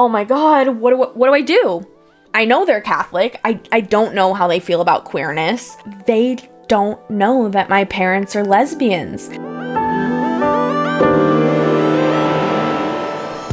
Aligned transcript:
Oh 0.00 0.08
my 0.08 0.22
god, 0.22 0.68
what 0.78 0.90
do, 0.90 0.96
what 0.96 1.26
do 1.26 1.34
I 1.34 1.40
do? 1.40 1.84
I 2.32 2.44
know 2.44 2.64
they're 2.64 2.80
Catholic. 2.80 3.40
I, 3.44 3.60
I 3.72 3.80
don't 3.80 4.14
know 4.14 4.32
how 4.32 4.46
they 4.46 4.60
feel 4.60 4.80
about 4.80 5.04
queerness. 5.04 5.76
They 6.06 6.36
don't 6.68 6.98
know 7.10 7.48
that 7.48 7.68
my 7.68 7.84
parents 7.86 8.36
are 8.36 8.44
lesbians. 8.44 9.28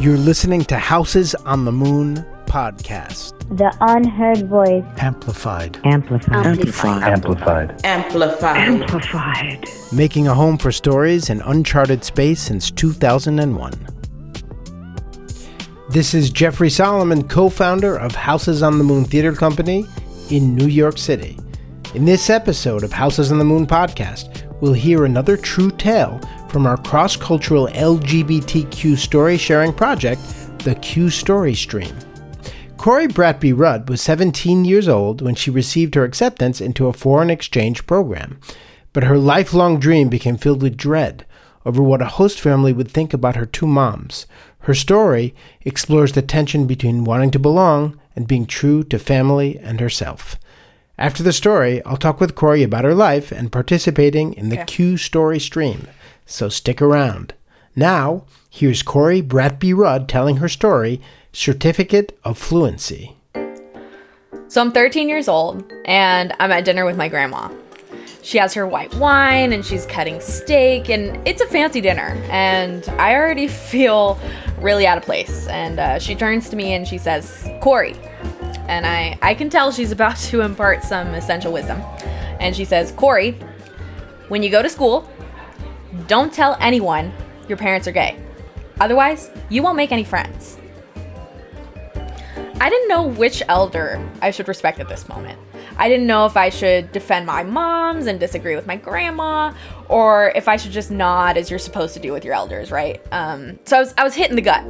You're 0.04 0.18
listening 0.18 0.66
to 0.66 0.78
Houses 0.78 1.34
on 1.34 1.66
the 1.66 1.72
Moon 1.72 2.18
podcast. 2.46 3.34
The 3.58 3.76
unheard 3.82 4.48
voice. 4.48 4.84
Amplified. 4.98 5.80
Amplified. 5.84 6.46
Amplified. 6.46 7.04
Amplified. 7.04 7.82
Amplified. 7.84 8.58
Amplified. 8.58 9.68
Making 9.92 10.28
a 10.28 10.36
home 10.36 10.60
for 10.60 10.72
stories 10.72 11.32
in 11.32 11.42
uncharted 11.42 12.04
space 12.04 12.40
since 12.40 12.70
2001. 12.70 13.95
This 15.96 16.14
is 16.14 16.30
Jeffrey 16.30 16.70
Solomon, 16.70 17.26
co 17.26 17.48
founder 17.48 17.96
of 17.96 18.14
Houses 18.14 18.62
on 18.62 18.78
the 18.78 18.84
Moon 18.84 19.06
Theater 19.06 19.32
Company 19.32 19.86
in 20.30 20.54
New 20.54 20.68
York 20.68 20.98
City. 20.98 21.40
In 21.94 22.04
this 22.04 22.30
episode 22.30 22.84
of 22.84 22.92
Houses 22.92 23.32
on 23.32 23.38
the 23.38 23.46
Moon 23.46 23.66
podcast, 23.66 24.44
we'll 24.60 24.74
hear 24.74 25.06
another 25.06 25.38
true 25.38 25.72
tale 25.72 26.20
from 26.50 26.68
our 26.68 26.76
cross 26.76 27.16
cultural 27.16 27.70
LGBTQ 27.70 28.98
story 28.98 29.38
sharing 29.38 29.72
project, 29.72 30.20
the 30.66 30.76
Q 30.76 31.10
Story 31.10 31.56
Stream. 31.56 31.96
Cori 32.76 33.08
Bratby 33.08 33.58
Rudd 33.58 33.88
was 33.88 34.02
17 34.02 34.66
years 34.66 34.90
old 34.90 35.22
when 35.22 35.36
she 35.36 35.50
received 35.50 35.96
her 35.96 36.04
acceptance 36.04 36.60
into 36.60 36.88
a 36.88 36.94
foreign 36.94 37.30
exchange 37.30 37.88
program, 37.88 38.38
but 38.92 39.06
her 39.06 39.18
lifelong 39.18 39.80
dream 39.80 40.10
became 40.10 40.36
filled 40.36 40.62
with 40.62 40.76
dread 40.76 41.26
over 41.66 41.82
what 41.82 42.02
a 42.02 42.06
host 42.06 42.40
family 42.40 42.72
would 42.72 42.90
think 42.90 43.14
about 43.14 43.36
her 43.36 43.46
two 43.46 43.66
moms. 43.66 44.28
Her 44.66 44.74
story 44.74 45.36
explores 45.62 46.14
the 46.14 46.24
tension 46.24 46.66
between 46.66 47.04
wanting 47.04 47.30
to 47.32 47.40
belong 47.40 48.00
and 48.16 48.28
being 48.28 48.48
true 48.48 48.84
to 48.86 48.98
family 48.98 49.60
and 49.60 49.80
herself. 49.80 50.38
After 50.98 51.22
the 51.22 51.34
story, 51.34 51.84
I'll 51.86 51.98
talk 51.98 52.20
with 52.20 52.34
Cori 52.34 52.64
about 52.64 52.84
her 52.84 52.96
life 52.96 53.32
and 53.32 53.52
participating 53.52 54.34
in 54.34 54.50
the 54.50 54.58
Q 54.66 54.98
Story 54.98 55.40
Stream 55.40 55.88
so 56.26 56.50
stick 56.50 56.82
around. 56.82 57.36
Now, 57.76 58.26
here's 58.50 58.82
Cori 58.82 59.22
Bratby 59.22 59.78
Rudd 59.78 60.10
telling 60.10 60.38
her 60.38 60.50
story 60.50 61.00
Certificate 61.32 62.18
of 62.24 62.36
Fluency. 62.36 63.16
So 64.48 64.62
I'm 64.62 64.72
13 64.72 65.10
years 65.10 65.28
old 65.28 65.72
and 65.86 66.34
I'm 66.40 66.52
at 66.52 66.66
dinner 66.66 66.86
with 66.86 66.98
my 66.98 67.08
grandma. 67.08 67.50
She 68.26 68.40
has 68.40 68.56
her 68.56 68.66
white 68.66 68.92
wine 68.96 69.54
and 69.54 69.64
she's 69.64 69.86
cutting 69.86 70.20
steak, 70.20 70.90
and 70.90 71.16
it's 71.28 71.44
a 71.44 71.46
fancy 71.46 71.80
dinner. 71.80 72.20
And 72.32 72.84
I 72.98 73.14
already 73.14 73.48
feel 73.72 74.20
really 74.58 74.88
out 74.88 74.98
of 74.98 75.04
place. 75.04 75.46
And 75.46 75.80
uh, 75.80 76.00
she 76.00 76.16
turns 76.16 76.50
to 76.50 76.56
me 76.56 76.74
and 76.74 76.88
she 76.88 76.98
says, 76.98 77.48
Cori. 77.62 77.94
And 78.68 78.88
I, 78.88 79.16
I 79.22 79.36
can 79.36 79.52
tell 79.52 79.72
she's 79.72 79.92
about 80.00 80.18
to 80.18 80.42
impart 80.42 80.82
some 80.82 81.10
essential 81.10 81.54
wisdom. 81.54 81.80
And 82.40 82.56
she 82.56 82.66
says, 82.66 82.92
Cori, 82.94 83.38
when 84.30 84.42
you 84.42 84.50
go 84.50 84.64
to 84.64 84.70
school, 84.70 85.08
don't 86.08 86.34
tell 86.34 86.58
anyone 86.60 87.14
your 87.48 87.60
parents 87.60 87.88
are 87.88 87.92
gay. 87.92 88.20
Otherwise, 88.80 89.30
you 89.50 89.62
won't 89.62 89.78
make 89.78 89.92
any 89.92 90.04
friends. 90.04 90.58
I 92.60 92.70
didn't 92.72 92.88
know 92.88 93.04
which 93.04 93.44
elder 93.48 94.04
I 94.24 94.32
should 94.32 94.48
respect 94.48 94.80
at 94.80 94.90
this 94.90 95.08
moment. 95.08 95.40
I 95.78 95.90
didn't 95.90 96.08
know 96.08 96.26
if 96.26 96.38
I 96.38 96.50
should 96.50 96.92
defend 96.92 97.26
my 97.26 97.44
moms 97.44 98.08
and 98.08 98.20
disagree 98.20 98.56
with 98.56 98.66
my 98.66 98.78
grandma, 98.78 99.54
or 99.90 100.32
if 100.36 100.48
I 100.48 100.58
should 100.58 100.72
just 100.72 100.90
nod 100.90 101.38
as 101.38 101.50
you're 101.50 101.60
supposed 101.60 101.94
to 101.96 102.00
do 102.00 102.14
with 102.14 102.24
your 102.24 102.34
elders, 102.34 102.72
right? 102.72 103.02
Um, 103.12 103.60
so 103.66 103.78
I 103.78 103.80
was, 103.80 103.94
I 103.98 104.04
was 104.04 104.16
hit 104.16 104.30
in 104.30 104.36
the 104.36 104.42
gut. 104.42 104.64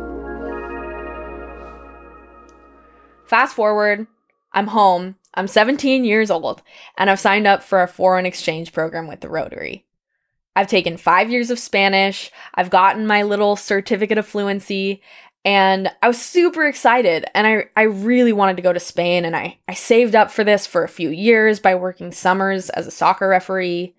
Fast 3.27 3.55
forward, 3.55 4.07
I'm 4.53 4.67
home. 4.67 5.15
I'm 5.35 5.47
17 5.47 6.05
years 6.05 6.31
old, 6.31 6.61
and 6.97 7.09
I've 7.09 7.19
signed 7.19 7.45
up 7.45 7.61
for 7.61 7.83
a 7.83 7.87
foreign 7.87 8.25
exchange 8.25 8.71
program 8.71 9.07
with 9.07 9.19
the 9.19 9.29
Rotary. 9.29 9.85
I've 10.55 10.67
taken 10.67 10.95
five 10.95 11.29
years 11.29 11.49
of 11.51 11.59
Spanish, 11.59 12.31
I've 12.53 12.69
gotten 12.69 13.05
my 13.05 13.23
little 13.23 13.57
certificate 13.57 14.17
of 14.17 14.25
fluency, 14.25 15.01
and 15.45 15.91
I 16.01 16.07
was 16.07 16.19
super 16.19 16.65
excited. 16.65 17.25
And 17.35 17.45
I, 17.45 17.65
I 17.75 17.83
really 17.83 18.33
wanted 18.33 18.55
to 18.55 18.63
go 18.63 18.73
to 18.73 18.79
Spain, 18.79 19.23
and 19.23 19.35
I, 19.35 19.59
I 19.67 19.75
saved 19.75 20.15
up 20.15 20.31
for 20.31 20.43
this 20.43 20.65
for 20.65 20.83
a 20.83 20.89
few 20.89 21.09
years 21.09 21.59
by 21.59 21.75
working 21.75 22.11
summers 22.11 22.71
as 22.71 22.87
a 22.87 22.91
soccer 22.91 23.27
referee. 23.29 23.95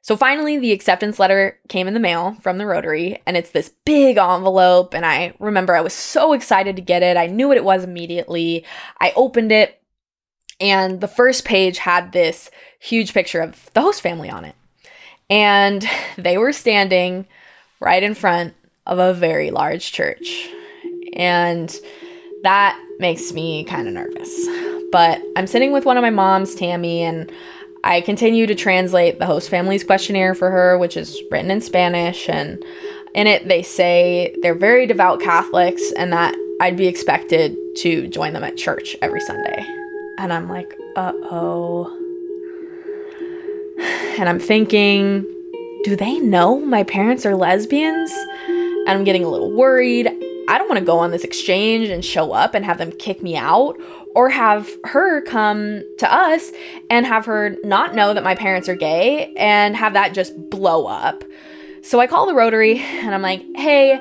So 0.00 0.16
finally, 0.16 0.58
the 0.58 0.72
acceptance 0.72 1.18
letter 1.18 1.58
came 1.68 1.86
in 1.86 1.92
the 1.92 2.00
mail 2.00 2.38
from 2.40 2.56
the 2.56 2.64
Rotary, 2.64 3.20
and 3.26 3.36
it's 3.36 3.50
this 3.50 3.72
big 3.84 4.16
envelope. 4.16 4.94
And 4.94 5.04
I 5.04 5.34
remember 5.38 5.76
I 5.76 5.82
was 5.82 5.92
so 5.92 6.32
excited 6.32 6.76
to 6.76 6.82
get 6.82 7.02
it. 7.02 7.18
I 7.18 7.26
knew 7.26 7.48
what 7.48 7.58
it 7.58 7.64
was 7.64 7.84
immediately. 7.84 8.64
I 8.98 9.12
opened 9.14 9.52
it, 9.52 9.82
and 10.58 11.02
the 11.02 11.08
first 11.08 11.44
page 11.44 11.76
had 11.76 12.12
this 12.12 12.50
huge 12.78 13.12
picture 13.12 13.42
of 13.42 13.70
the 13.74 13.82
host 13.82 14.00
family 14.00 14.30
on 14.30 14.46
it. 14.46 14.54
And 15.28 15.86
they 16.16 16.38
were 16.38 16.54
standing 16.54 17.26
right 17.80 18.02
in 18.02 18.14
front 18.14 18.54
of 18.86 18.98
a 18.98 19.12
very 19.12 19.50
large 19.50 19.92
church. 19.92 20.48
And 21.14 21.80
that 22.42 22.80
makes 22.98 23.32
me 23.32 23.64
kind 23.64 23.88
of 23.88 23.94
nervous. 23.94 24.46
But 24.92 25.22
I'm 25.36 25.46
sitting 25.46 25.72
with 25.72 25.84
one 25.84 25.96
of 25.96 26.02
my 26.02 26.10
moms, 26.10 26.54
Tammy, 26.54 27.02
and 27.02 27.30
I 27.84 28.00
continue 28.00 28.46
to 28.46 28.54
translate 28.54 29.18
the 29.18 29.26
host 29.26 29.48
family's 29.48 29.84
questionnaire 29.84 30.34
for 30.34 30.50
her, 30.50 30.76
which 30.78 30.96
is 30.96 31.20
written 31.30 31.50
in 31.50 31.60
Spanish. 31.60 32.28
And 32.28 32.62
in 33.14 33.26
it, 33.26 33.48
they 33.48 33.62
say 33.62 34.34
they're 34.42 34.54
very 34.54 34.86
devout 34.86 35.20
Catholics 35.20 35.92
and 35.92 36.12
that 36.12 36.34
I'd 36.60 36.76
be 36.76 36.86
expected 36.86 37.56
to 37.78 38.06
join 38.08 38.34
them 38.34 38.44
at 38.44 38.56
church 38.56 38.96
every 39.00 39.20
Sunday. 39.20 39.66
And 40.18 40.32
I'm 40.32 40.48
like, 40.48 40.76
uh 40.96 41.12
oh. 41.14 41.96
And 44.18 44.28
I'm 44.28 44.38
thinking, 44.38 45.22
do 45.84 45.96
they 45.96 46.18
know 46.18 46.60
my 46.60 46.82
parents 46.82 47.24
are 47.24 47.34
lesbians? 47.34 48.12
And 48.46 48.90
I'm 48.90 49.04
getting 49.04 49.24
a 49.24 49.28
little 49.28 49.50
worried. 49.50 50.09
I 50.50 50.58
don't 50.58 50.68
want 50.68 50.80
to 50.80 50.84
go 50.84 50.98
on 50.98 51.12
this 51.12 51.22
exchange 51.22 51.90
and 51.90 52.04
show 52.04 52.32
up 52.32 52.54
and 52.54 52.64
have 52.64 52.78
them 52.78 52.90
kick 52.90 53.22
me 53.22 53.36
out 53.36 53.76
or 54.16 54.28
have 54.30 54.68
her 54.82 55.22
come 55.22 55.84
to 55.98 56.12
us 56.12 56.50
and 56.90 57.06
have 57.06 57.24
her 57.26 57.56
not 57.62 57.94
know 57.94 58.12
that 58.14 58.24
my 58.24 58.34
parents 58.34 58.68
are 58.68 58.74
gay 58.74 59.32
and 59.36 59.76
have 59.76 59.92
that 59.92 60.12
just 60.12 60.50
blow 60.50 60.86
up. 60.86 61.22
So 61.82 62.00
I 62.00 62.08
call 62.08 62.26
the 62.26 62.34
Rotary 62.34 62.80
and 62.80 63.14
I'm 63.14 63.22
like, 63.22 63.44
hey, 63.54 63.96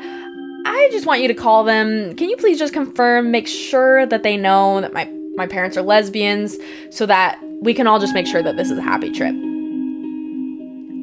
I 0.66 0.90
just 0.92 1.06
want 1.06 1.22
you 1.22 1.28
to 1.28 1.36
call 1.36 1.64
them. 1.64 2.16
Can 2.16 2.32
you 2.32 2.38
please 2.38 2.58
just 2.58 2.74
confirm, 2.74 3.30
make 3.30 3.48
sure 3.48 4.08
that 4.08 4.24
they 4.24 4.36
know 4.36 4.82
that 4.82 4.92
my, 4.92 5.06
my 5.36 5.46
parents 5.46 5.78
are 5.78 5.84
lesbians 5.84 6.58
so 6.90 7.06
that 7.06 7.40
we 7.62 7.76
can 7.76 7.86
all 7.86 8.00
just 8.00 8.16
make 8.16 8.26
sure 8.26 8.42
that 8.42 8.58
this 8.58 8.72
is 8.72 8.80
a 8.80 8.82
happy 8.82 9.12
trip? 9.12 9.36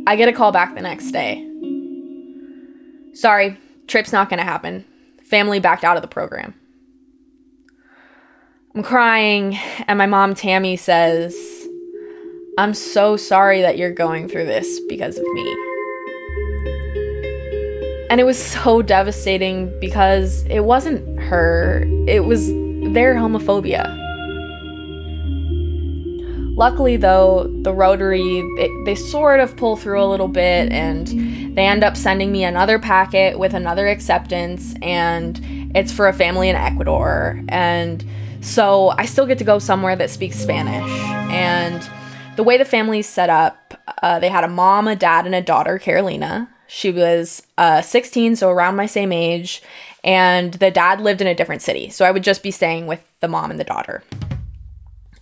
I 0.08 0.16
get 0.16 0.28
a 0.28 0.32
call 0.32 0.50
back 0.50 0.74
the 0.74 0.82
next 0.82 1.12
day. 1.12 1.48
Sorry, 3.12 3.56
trip's 3.86 4.12
not 4.12 4.28
gonna 4.28 4.42
happen. 4.42 4.84
Family 5.26 5.58
backed 5.58 5.82
out 5.82 5.96
of 5.96 6.02
the 6.02 6.08
program. 6.08 6.54
I'm 8.76 8.82
crying, 8.84 9.58
and 9.88 9.98
my 9.98 10.06
mom, 10.06 10.34
Tammy, 10.34 10.76
says, 10.76 11.34
I'm 12.58 12.74
so 12.74 13.16
sorry 13.16 13.60
that 13.62 13.76
you're 13.76 13.92
going 13.92 14.28
through 14.28 14.46
this 14.46 14.80
because 14.88 15.18
of 15.18 15.24
me. 15.24 15.56
And 18.08 18.20
it 18.20 18.24
was 18.24 18.38
so 18.38 18.82
devastating 18.82 19.76
because 19.80 20.44
it 20.44 20.60
wasn't 20.60 21.18
her, 21.20 21.84
it 22.06 22.24
was 22.24 22.46
their 22.92 23.16
homophobia. 23.16 23.94
Luckily, 26.56 26.96
though, 26.96 27.52
the 27.62 27.74
Rotary, 27.74 28.42
they, 28.58 28.70
they 28.84 28.94
sort 28.94 29.40
of 29.40 29.56
pull 29.56 29.76
through 29.76 30.02
a 30.02 30.06
little 30.06 30.28
bit 30.28 30.70
and 30.70 31.08
they 31.56 31.66
end 31.66 31.82
up 31.82 31.96
sending 31.96 32.30
me 32.30 32.44
another 32.44 32.78
packet 32.78 33.38
with 33.38 33.54
another 33.54 33.88
acceptance, 33.88 34.74
and 34.82 35.40
it's 35.74 35.90
for 35.90 36.06
a 36.06 36.12
family 36.12 36.50
in 36.50 36.54
Ecuador. 36.54 37.42
And 37.48 38.04
so 38.42 38.90
I 38.98 39.06
still 39.06 39.24
get 39.24 39.38
to 39.38 39.44
go 39.44 39.58
somewhere 39.58 39.96
that 39.96 40.10
speaks 40.10 40.36
Spanish. 40.36 40.88
And 41.32 41.88
the 42.36 42.42
way 42.42 42.58
the 42.58 42.66
family's 42.66 43.08
set 43.08 43.30
up, 43.30 43.72
uh, 44.02 44.18
they 44.18 44.28
had 44.28 44.44
a 44.44 44.48
mom, 44.48 44.86
a 44.86 44.94
dad, 44.94 45.24
and 45.24 45.34
a 45.34 45.40
daughter, 45.40 45.78
Carolina. 45.78 46.50
She 46.66 46.90
was 46.90 47.46
uh, 47.56 47.80
16, 47.80 48.36
so 48.36 48.50
around 48.50 48.76
my 48.76 48.86
same 48.86 49.10
age, 49.10 49.62
and 50.04 50.52
the 50.54 50.70
dad 50.70 51.00
lived 51.00 51.22
in 51.22 51.26
a 51.26 51.34
different 51.34 51.62
city. 51.62 51.88
So 51.88 52.04
I 52.04 52.10
would 52.10 52.22
just 52.22 52.42
be 52.42 52.50
staying 52.50 52.86
with 52.86 53.00
the 53.20 53.28
mom 53.28 53.50
and 53.50 53.58
the 53.58 53.64
daughter. 53.64 54.02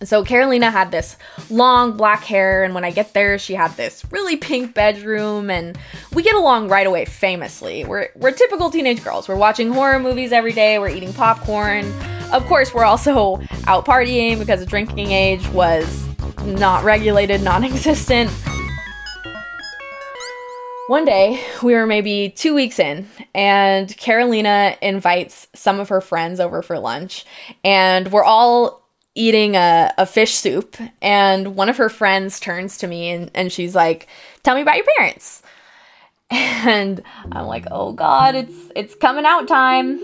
So 0.03 0.25
Carolina 0.25 0.71
had 0.71 0.91
this 0.91 1.17
long 1.49 1.95
black 1.95 2.23
hair, 2.23 2.63
and 2.63 2.73
when 2.73 2.83
I 2.83 2.91
get 2.91 3.13
there, 3.13 3.39
she 3.39 3.53
had 3.53 3.71
this 3.77 4.03
really 4.11 4.35
pink 4.35 4.73
bedroom, 4.73 5.49
and 5.49 5.77
we 6.13 6.21
get 6.21 6.35
along 6.35 6.67
right 6.67 6.85
away. 6.85 7.05
Famously, 7.05 7.85
we're 7.85 8.09
we're 8.15 8.31
typical 8.31 8.69
teenage 8.69 9.03
girls. 9.03 9.27
We're 9.27 9.37
watching 9.37 9.71
horror 9.71 9.99
movies 9.99 10.31
every 10.33 10.51
day. 10.51 10.79
We're 10.79 10.89
eating 10.89 11.13
popcorn. 11.13 11.91
Of 12.33 12.45
course, 12.47 12.73
we're 12.73 12.83
also 12.83 13.39
out 13.67 13.85
partying 13.85 14.37
because 14.37 14.59
the 14.59 14.65
drinking 14.65 15.11
age 15.11 15.47
was 15.49 16.05
not 16.43 16.83
regulated, 16.83 17.41
non-existent. 17.41 18.29
One 20.87 21.05
day, 21.05 21.43
we 21.63 21.73
were 21.73 21.87
maybe 21.87 22.29
two 22.29 22.53
weeks 22.53 22.77
in, 22.77 23.07
and 23.33 23.95
Carolina 23.97 24.77
invites 24.81 25.47
some 25.55 25.79
of 25.79 25.89
her 25.89 26.01
friends 26.01 26.39
over 26.39 26.61
for 26.61 26.77
lunch, 26.77 27.25
and 27.63 28.11
we're 28.11 28.23
all 28.23 28.84
eating 29.15 29.55
a, 29.55 29.93
a 29.97 30.05
fish 30.05 30.33
soup 30.35 30.75
and 31.01 31.55
one 31.55 31.69
of 31.69 31.77
her 31.77 31.89
friends 31.89 32.39
turns 32.39 32.77
to 32.77 32.87
me 32.87 33.09
and, 33.09 33.31
and 33.33 33.51
she's 33.51 33.73
like 33.73 34.07
tell 34.43 34.55
me 34.55 34.61
about 34.61 34.75
your 34.75 34.85
parents. 34.97 35.41
And 36.31 37.03
i'm 37.31 37.45
like 37.45 37.65
oh 37.69 37.91
god 37.91 38.33
it's 38.33 38.71
it's 38.75 38.95
coming 38.95 39.25
out 39.25 39.47
time. 39.47 39.99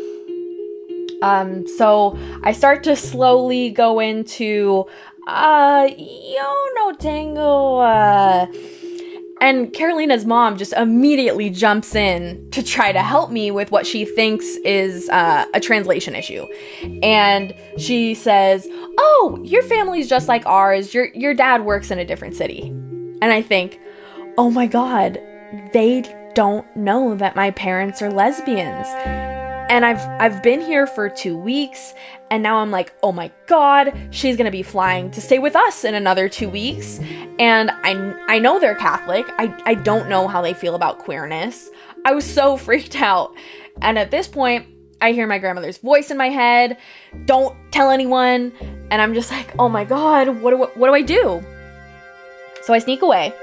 Um 1.21 1.67
so 1.67 2.17
i 2.43 2.51
start 2.51 2.83
to 2.83 2.95
slowly 2.95 3.71
go 3.71 3.99
into 3.99 4.85
uh 5.27 5.89
yo 5.97 6.55
no 6.75 6.93
tengo 6.93 7.77
uh 7.77 8.45
and 9.41 9.73
Carolina's 9.73 10.23
mom 10.23 10.55
just 10.55 10.71
immediately 10.73 11.49
jumps 11.49 11.95
in 11.95 12.49
to 12.51 12.61
try 12.61 12.91
to 12.91 13.01
help 13.01 13.31
me 13.31 13.49
with 13.49 13.71
what 13.71 13.87
she 13.87 14.05
thinks 14.05 14.45
is 14.57 15.09
uh, 15.09 15.45
a 15.53 15.59
translation 15.59 16.15
issue. 16.15 16.45
And 17.01 17.53
she 17.77 18.13
says, 18.13 18.67
"Oh, 18.97 19.39
your 19.43 19.63
family's 19.63 20.07
just 20.07 20.27
like 20.27 20.45
ours. 20.45 20.93
Your 20.93 21.07
your 21.15 21.33
dad 21.33 21.65
works 21.65 21.89
in 21.89 21.97
a 21.97 22.05
different 22.05 22.35
city." 22.35 22.69
And 22.69 23.25
I 23.33 23.41
think, 23.41 23.79
"Oh 24.37 24.51
my 24.51 24.67
god, 24.67 25.19
they 25.73 26.03
don't 26.35 26.65
know 26.75 27.15
that 27.15 27.35
my 27.35 27.49
parents 27.51 28.01
are 28.01 28.11
lesbians." 28.11 29.40
And 29.71 29.85
I've 29.85 30.05
I've 30.19 30.43
been 30.43 30.59
here 30.59 30.85
for 30.85 31.09
2 31.09 31.37
weeks 31.37 31.93
and 32.29 32.43
now 32.43 32.57
I'm 32.57 32.71
like, 32.71 32.93
"Oh 33.01 33.13
my 33.13 33.31
god, 33.47 33.93
she's 34.11 34.35
going 34.35 34.45
to 34.45 34.51
be 34.51 34.63
flying 34.63 35.09
to 35.11 35.21
stay 35.21 35.39
with 35.39 35.55
us 35.55 35.85
in 35.85 35.95
another 35.95 36.27
2 36.27 36.49
weeks." 36.49 36.99
And 37.39 37.71
I 37.71 38.13
I 38.27 38.37
know 38.37 38.59
they're 38.59 38.75
Catholic. 38.75 39.25
I 39.37 39.55
I 39.65 39.73
don't 39.75 40.09
know 40.09 40.27
how 40.27 40.41
they 40.41 40.53
feel 40.53 40.75
about 40.75 40.99
queerness. 40.99 41.69
I 42.05 42.11
was 42.13 42.25
so 42.25 42.57
freaked 42.65 42.97
out. 42.97 43.33
And 43.81 43.97
at 43.97 44.11
this 44.11 44.27
point, 44.27 44.67
I 44.99 45.13
hear 45.13 45.25
my 45.25 45.39
grandmother's 45.39 45.77
voice 45.77 46.11
in 46.11 46.17
my 46.17 46.29
head, 46.29 46.77
"Don't 47.25 47.55
tell 47.71 47.89
anyone." 47.89 48.51
And 48.91 49.01
I'm 49.01 49.13
just 49.13 49.31
like, 49.31 49.55
"Oh 49.57 49.69
my 49.69 49.85
god, 49.85 50.41
what 50.41 50.51
do 50.51 50.57
what 50.57 50.87
do 50.87 50.93
I 50.93 51.01
do?" 51.01 51.41
So 52.63 52.73
I 52.73 52.79
sneak 52.79 53.01
away 53.01 53.33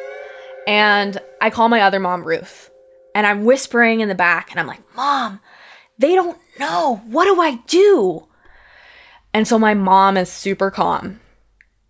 and 0.66 1.19
I 1.40 1.48
call 1.48 1.70
my 1.70 1.80
other 1.80 1.98
mom, 1.98 2.22
Ruth. 2.22 2.70
And 3.14 3.26
I'm 3.26 3.44
whispering 3.46 4.00
in 4.00 4.08
the 4.08 4.14
back 4.14 4.50
and 4.50 4.60
I'm 4.60 4.66
like, 4.66 4.82
"Mom, 4.94 5.40
they 5.98 6.14
don't 6.14 6.38
know. 6.58 7.02
What 7.06 7.24
do 7.24 7.40
I 7.40 7.56
do? 7.66 8.26
And 9.34 9.46
so 9.46 9.58
my 9.58 9.74
mom 9.74 10.16
is 10.16 10.30
super 10.30 10.70
calm 10.70 11.20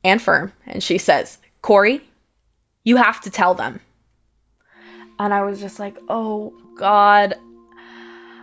and 0.03 0.21
firm. 0.21 0.53
And 0.67 0.83
she 0.83 0.99
says, 0.99 1.39
Cori, 1.63 2.03
you 2.85 2.97
have 2.97 3.21
to 3.23 3.31
tell 3.31 3.55
them. 3.55 3.81
And 5.19 5.35
I 5.35 5.43
was 5.43 5.61
just 5.61 5.79
like, 5.79 5.99
oh 6.09 6.53
God. 6.77 7.35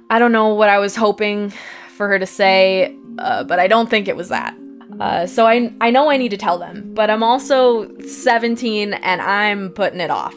I 0.09 0.19
don't 0.19 0.31
know 0.31 0.53
what 0.53 0.69
I 0.69 0.77
was 0.77 0.95
hoping 0.95 1.51
for 1.95 2.07
her 2.07 2.19
to 2.19 2.27
say, 2.27 2.95
uh, 3.17 3.43
but 3.43 3.59
I 3.59 3.67
don't 3.67 3.89
think 3.89 4.07
it 4.07 4.15
was 4.15 4.29
that. 4.29 4.55
Uh, 4.99 5.25
so 5.25 5.45
I, 5.45 5.73
I 5.81 5.89
know 5.89 6.09
I 6.09 6.17
need 6.17 6.29
to 6.29 6.37
tell 6.37 6.57
them, 6.57 6.93
but 6.93 7.09
I'm 7.09 7.23
also 7.23 7.97
17 7.99 8.93
and 8.93 9.21
I'm 9.21 9.71
putting 9.71 9.99
it 9.99 10.11
off. 10.11 10.35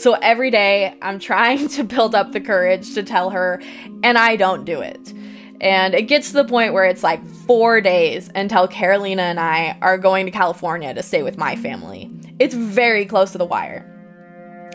So 0.00 0.14
every 0.14 0.50
day 0.50 0.96
I'm 1.02 1.18
trying 1.18 1.68
to 1.68 1.84
build 1.84 2.14
up 2.14 2.32
the 2.32 2.40
courage 2.40 2.94
to 2.94 3.02
tell 3.02 3.28
her, 3.28 3.60
and 4.02 4.16
I 4.16 4.34
don't 4.36 4.64
do 4.64 4.80
it. 4.80 5.12
And 5.60 5.94
it 5.94 6.04
gets 6.04 6.28
to 6.28 6.34
the 6.36 6.44
point 6.46 6.72
where 6.72 6.86
it's 6.86 7.02
like 7.02 7.22
four 7.46 7.82
days 7.82 8.30
until 8.34 8.66
Carolina 8.66 9.20
and 9.20 9.38
I 9.38 9.76
are 9.82 9.98
going 9.98 10.24
to 10.24 10.32
California 10.32 10.94
to 10.94 11.02
stay 11.02 11.22
with 11.22 11.36
my 11.36 11.54
family. 11.54 12.10
It's 12.38 12.54
very 12.54 13.04
close 13.04 13.32
to 13.32 13.38
the 13.38 13.44
wire. 13.44 13.84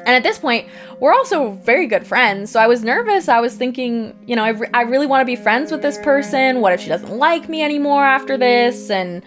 And 0.05 0.09
at 0.09 0.21
this 0.21 0.37
point, 0.37 0.67
we're 0.99 1.13
also 1.13 1.53
very 1.53 1.87
good 1.87 2.05
friends. 2.05 2.51
So 2.51 2.59
I 2.59 2.67
was 2.67 2.83
nervous. 2.83 3.27
I 3.27 3.39
was 3.39 3.55
thinking, 3.55 4.15
you 4.27 4.35
know, 4.35 4.43
I, 4.43 4.49
re- 4.49 4.69
I 4.75 4.83
really 4.83 5.07
want 5.07 5.21
to 5.21 5.25
be 5.25 5.35
friends 5.35 5.71
with 5.71 5.81
this 5.81 5.97
person. 6.03 6.61
What 6.61 6.73
if 6.73 6.81
she 6.81 6.89
doesn't 6.89 7.17
like 7.17 7.49
me 7.49 7.63
anymore 7.63 8.05
after 8.05 8.37
this? 8.37 8.91
And 8.91 9.23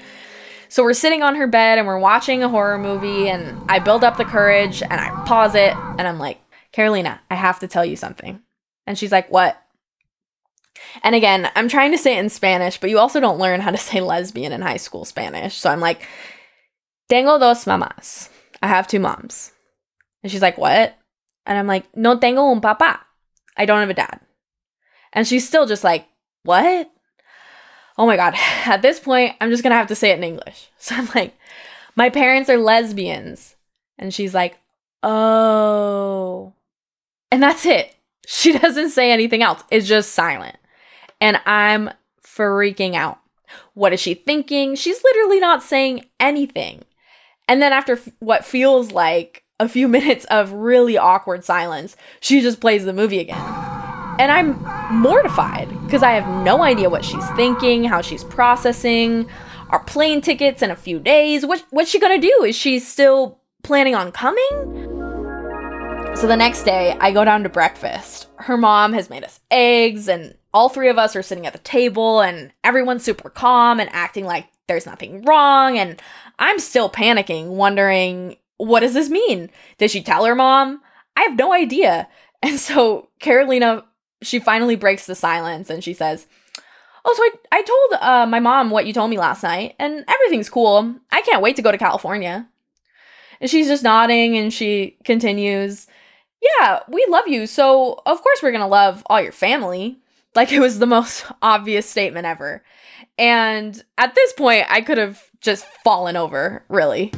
so 0.68 0.82
we're 0.82 0.92
sitting 0.92 1.22
on 1.22 1.36
her 1.36 1.46
bed 1.46 1.78
and 1.78 1.86
we're 1.86 1.98
watching 1.98 2.42
a 2.42 2.48
horror 2.48 2.78
movie, 2.78 3.28
and 3.28 3.58
I 3.68 3.78
build 3.78 4.04
up 4.04 4.16
the 4.16 4.24
courage 4.24 4.82
and 4.82 4.92
I 4.92 5.10
pause 5.24 5.54
it 5.54 5.74
and 5.74 6.02
I'm 6.02 6.18
like, 6.18 6.40
Carolina, 6.72 7.20
I 7.30 7.34
have 7.34 7.60
to 7.60 7.68
tell 7.68 7.84
you 7.84 7.96
something. 7.96 8.40
And 8.86 8.98
she's 8.98 9.12
like, 9.12 9.30
What? 9.30 9.60
And 11.02 11.14
again, 11.14 11.50
I'm 11.56 11.68
trying 11.68 11.92
to 11.92 11.98
say 11.98 12.16
it 12.16 12.20
in 12.20 12.28
Spanish, 12.28 12.78
but 12.78 12.90
you 12.90 12.98
also 12.98 13.20
don't 13.20 13.38
learn 13.38 13.60
how 13.60 13.70
to 13.70 13.76
say 13.76 14.00
lesbian 14.00 14.52
in 14.52 14.62
high 14.62 14.76
school 14.76 15.04
Spanish. 15.04 15.56
So 15.56 15.70
I'm 15.70 15.80
like, 15.80 16.06
Tengo 17.08 17.38
dos 17.38 17.64
mamás. 17.64 18.28
I 18.62 18.68
have 18.68 18.88
two 18.88 19.00
moms. 19.00 19.52
And 20.22 20.30
she's 20.30 20.42
like, 20.42 20.58
What? 20.58 20.96
And 21.46 21.58
I'm 21.58 21.66
like, 21.66 21.84
No 21.96 22.18
tengo 22.18 22.50
un 22.50 22.60
papá. 22.60 23.00
I 23.56 23.66
don't 23.66 23.80
have 23.80 23.90
a 23.90 23.94
dad. 23.94 24.20
And 25.12 25.26
she's 25.26 25.46
still 25.46 25.66
just 25.66 25.84
like, 25.84 26.06
What? 26.44 26.90
Oh 27.98 28.06
my 28.06 28.16
God, 28.16 28.34
at 28.64 28.80
this 28.82 29.00
point, 29.00 29.36
I'm 29.40 29.50
just 29.50 29.62
gonna 29.62 29.74
have 29.74 29.88
to 29.88 29.94
say 29.94 30.10
it 30.10 30.18
in 30.18 30.24
English. 30.24 30.70
So 30.80 30.94
I'm 30.94 31.08
like, 31.14 31.36
my 31.96 32.08
parents 32.08 32.48
are 32.48 32.56
lesbians. 32.56 33.56
And 33.98 34.14
she's 34.14 34.32
like, 34.32 34.56
oh. 35.02 36.54
And 37.30 37.42
that's 37.42 37.66
it. 37.66 37.94
She 38.30 38.56
doesn't 38.56 38.90
say 38.90 39.10
anything 39.10 39.42
else. 39.42 39.64
It's 39.70 39.88
just 39.88 40.12
silent. 40.12 40.56
And 41.18 41.40
I'm 41.46 41.90
freaking 42.22 42.94
out. 42.94 43.18
What 43.72 43.94
is 43.94 44.00
she 44.00 44.12
thinking? 44.12 44.74
She's 44.74 45.02
literally 45.02 45.40
not 45.40 45.62
saying 45.62 46.04
anything. 46.20 46.84
And 47.48 47.62
then 47.62 47.72
after 47.72 47.94
f- 47.94 48.10
what 48.18 48.44
feels 48.44 48.92
like 48.92 49.44
a 49.58 49.66
few 49.66 49.88
minutes 49.88 50.26
of 50.26 50.52
really 50.52 50.98
awkward 50.98 51.42
silence, 51.42 51.96
she 52.20 52.42
just 52.42 52.60
plays 52.60 52.84
the 52.84 52.92
movie 52.92 53.18
again. 53.18 53.67
And 54.18 54.32
I'm 54.32 54.60
mortified 55.00 55.68
because 55.84 56.02
I 56.02 56.10
have 56.12 56.44
no 56.44 56.62
idea 56.62 56.90
what 56.90 57.04
she's 57.04 57.28
thinking, 57.30 57.84
how 57.84 58.00
she's 58.00 58.24
processing. 58.24 59.28
Our 59.70 59.80
plane 59.84 60.20
tickets 60.20 60.62
in 60.62 60.70
a 60.70 60.76
few 60.76 60.98
days. 60.98 61.46
What 61.46 61.64
what's 61.70 61.90
she 61.90 62.00
gonna 62.00 62.18
do? 62.18 62.44
Is 62.44 62.56
she 62.56 62.78
still 62.78 63.38
planning 63.62 63.94
on 63.94 64.12
coming? 64.12 64.96
So 66.16 66.26
the 66.26 66.36
next 66.36 66.64
day, 66.64 66.96
I 67.00 67.12
go 67.12 67.24
down 67.24 67.44
to 67.44 67.48
breakfast. 67.48 68.26
Her 68.36 68.56
mom 68.56 68.92
has 68.92 69.08
made 69.08 69.22
us 69.22 69.38
eggs, 69.52 70.08
and 70.08 70.36
all 70.52 70.68
three 70.68 70.88
of 70.88 70.98
us 70.98 71.14
are 71.14 71.22
sitting 71.22 71.46
at 71.46 71.52
the 71.52 71.60
table, 71.60 72.20
and 72.20 72.52
everyone's 72.64 73.04
super 73.04 73.30
calm 73.30 73.78
and 73.78 73.88
acting 73.92 74.24
like 74.24 74.46
there's 74.66 74.86
nothing 74.86 75.22
wrong. 75.22 75.78
And 75.78 76.02
I'm 76.40 76.58
still 76.58 76.90
panicking, 76.90 77.50
wondering, 77.50 78.36
what 78.56 78.80
does 78.80 78.94
this 78.94 79.08
mean? 79.08 79.50
Did 79.78 79.92
she 79.92 80.02
tell 80.02 80.24
her 80.24 80.34
mom? 80.34 80.80
I 81.16 81.22
have 81.22 81.36
no 81.36 81.52
idea. 81.52 82.08
And 82.40 82.60
so 82.60 83.08
Carolina 83.18 83.82
she 84.22 84.38
finally 84.38 84.76
breaks 84.76 85.06
the 85.06 85.14
silence 85.14 85.70
and 85.70 85.82
she 85.82 85.94
says, 85.94 86.26
Oh, 87.04 87.14
so 87.14 87.22
I, 87.22 87.58
I 87.58 87.62
told 87.62 88.02
uh, 88.02 88.26
my 88.26 88.40
mom 88.40 88.70
what 88.70 88.86
you 88.86 88.92
told 88.92 89.08
me 89.08 89.18
last 89.18 89.42
night, 89.42 89.76
and 89.78 90.04
everything's 90.06 90.50
cool. 90.50 90.94
I 91.10 91.22
can't 91.22 91.40
wait 91.42 91.56
to 91.56 91.62
go 91.62 91.70
to 91.70 91.78
California. 91.78 92.46
And 93.40 93.48
she's 93.48 93.68
just 93.68 93.84
nodding 93.84 94.36
and 94.36 94.52
she 94.52 94.96
continues, 95.04 95.86
Yeah, 96.42 96.80
we 96.88 97.06
love 97.08 97.28
you, 97.28 97.46
so 97.46 98.02
of 98.04 98.20
course 98.22 98.42
we're 98.42 98.52
gonna 98.52 98.68
love 98.68 99.02
all 99.06 99.20
your 99.20 99.32
family. 99.32 99.98
Like 100.34 100.52
it 100.52 100.60
was 100.60 100.78
the 100.78 100.86
most 100.86 101.24
obvious 101.42 101.88
statement 101.88 102.26
ever. 102.26 102.62
And 103.16 103.82
at 103.96 104.14
this 104.14 104.32
point, 104.32 104.66
I 104.68 104.80
could 104.80 104.98
have 104.98 105.22
just 105.40 105.64
fallen 105.84 106.16
over, 106.16 106.64
really. 106.68 107.12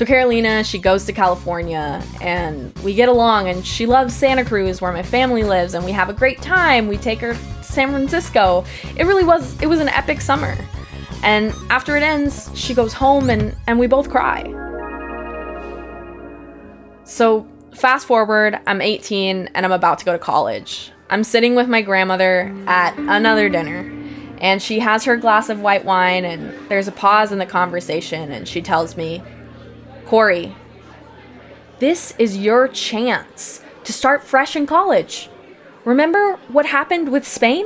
So 0.00 0.06
Carolina, 0.06 0.64
she 0.64 0.78
goes 0.78 1.04
to 1.04 1.12
California 1.12 2.02
and 2.22 2.74
we 2.78 2.94
get 2.94 3.10
along 3.10 3.50
and 3.50 3.66
she 3.66 3.84
loves 3.84 4.16
Santa 4.16 4.46
Cruz 4.46 4.80
where 4.80 4.92
my 4.92 5.02
family 5.02 5.42
lives 5.42 5.74
and 5.74 5.84
we 5.84 5.92
have 5.92 6.08
a 6.08 6.14
great 6.14 6.40
time. 6.40 6.88
We 6.88 6.96
take 6.96 7.18
her 7.18 7.34
to 7.34 7.62
San 7.62 7.90
Francisco. 7.90 8.64
It 8.96 9.04
really 9.04 9.24
was 9.24 9.60
it 9.60 9.66
was 9.66 9.78
an 9.78 9.90
epic 9.90 10.22
summer. 10.22 10.56
And 11.22 11.52
after 11.68 11.98
it 11.98 12.02
ends, 12.02 12.50
she 12.54 12.72
goes 12.72 12.94
home 12.94 13.28
and 13.28 13.54
and 13.66 13.78
we 13.78 13.88
both 13.88 14.08
cry. 14.08 14.44
So 17.04 17.46
fast 17.74 18.06
forward, 18.06 18.58
I'm 18.66 18.80
18 18.80 19.50
and 19.54 19.66
I'm 19.66 19.72
about 19.72 19.98
to 19.98 20.06
go 20.06 20.12
to 20.12 20.18
college. 20.18 20.92
I'm 21.10 21.24
sitting 21.24 21.54
with 21.54 21.68
my 21.68 21.82
grandmother 21.82 22.56
at 22.66 22.96
another 22.96 23.50
dinner 23.50 23.80
and 24.38 24.62
she 24.62 24.78
has 24.78 25.04
her 25.04 25.18
glass 25.18 25.50
of 25.50 25.60
white 25.60 25.84
wine 25.84 26.24
and 26.24 26.54
there's 26.70 26.88
a 26.88 26.92
pause 26.92 27.32
in 27.32 27.38
the 27.38 27.44
conversation 27.44 28.32
and 28.32 28.48
she 28.48 28.62
tells 28.62 28.96
me 28.96 29.22
Cori, 30.10 30.56
this 31.78 32.14
is 32.18 32.36
your 32.36 32.66
chance 32.66 33.62
to 33.84 33.92
start 33.92 34.24
fresh 34.24 34.56
in 34.56 34.66
college. 34.66 35.30
Remember 35.84 36.34
what 36.48 36.66
happened 36.66 37.12
with 37.12 37.24
Spain? 37.24 37.64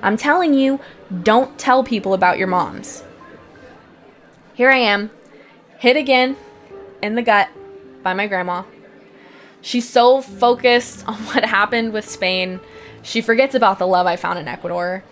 I'm 0.00 0.16
telling 0.16 0.54
you, 0.54 0.78
don't 1.24 1.58
tell 1.58 1.82
people 1.82 2.14
about 2.14 2.38
your 2.38 2.46
moms. 2.46 3.02
Here 4.54 4.70
I 4.70 4.76
am, 4.76 5.10
hit 5.80 5.96
again 5.96 6.36
in 7.02 7.16
the 7.16 7.22
gut 7.22 7.48
by 8.00 8.14
my 8.14 8.28
grandma. 8.28 8.62
She's 9.60 9.88
so 9.88 10.22
focused 10.22 11.04
on 11.08 11.14
what 11.14 11.44
happened 11.44 11.92
with 11.92 12.08
Spain, 12.08 12.60
she 13.02 13.20
forgets 13.20 13.56
about 13.56 13.80
the 13.80 13.88
love 13.88 14.06
I 14.06 14.14
found 14.14 14.38
in 14.38 14.46
Ecuador. 14.46 15.02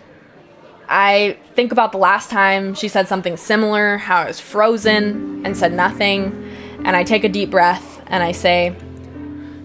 I 0.87 1.37
think 1.55 1.71
about 1.71 1.91
the 1.91 1.97
last 1.97 2.29
time 2.29 2.73
she 2.73 2.87
said 2.87 3.07
something 3.07 3.37
similar, 3.37 3.97
how 3.97 4.17
I 4.17 4.27
was 4.27 4.39
frozen 4.39 5.45
and 5.45 5.55
said 5.55 5.73
nothing, 5.73 6.51
and 6.83 6.95
I 6.95 7.03
take 7.03 7.23
a 7.23 7.29
deep 7.29 7.49
breath 7.49 8.01
and 8.07 8.23
I 8.23 8.31
say, 8.31 8.75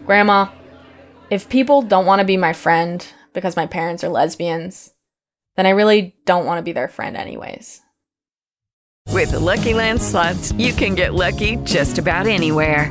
Grandma, 0.07 0.49
if 1.31 1.49
people 1.49 1.83
don't 1.83 2.07
want 2.07 2.21
to 2.21 2.25
be 2.25 2.37
my 2.37 2.53
friend 2.53 3.07
because 3.33 3.57
my 3.57 3.67
parents 3.67 4.03
are 4.03 4.09
lesbians, 4.09 4.93
then 5.57 5.67
I 5.67 5.71
really 5.71 6.15
don't 6.27 6.47
want 6.47 6.59
to 6.59 6.63
be 6.63 6.73
their 6.73 6.89
friend, 6.89 7.17
anyways. 7.17 7.81
With 9.09 9.33
the 9.33 9.41
Lucky 9.41 9.75
Land 9.75 10.01
slots, 10.01 10.53
you 10.53 10.73
can 10.73 10.95
get 10.95 11.15
lucky 11.15 11.57
just 11.65 11.99
about 11.99 12.27
anywhere. 12.27 12.91